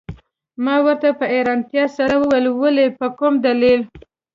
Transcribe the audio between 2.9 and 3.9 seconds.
په کوم دلیل؟